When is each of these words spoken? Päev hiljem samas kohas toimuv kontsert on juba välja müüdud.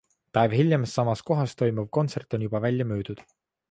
Päev 0.37 0.55
hiljem 0.59 0.87
samas 0.93 1.23
kohas 1.29 1.55
toimuv 1.61 1.89
kontsert 2.01 2.39
on 2.39 2.49
juba 2.51 2.67
välja 2.69 2.93
müüdud. 2.95 3.27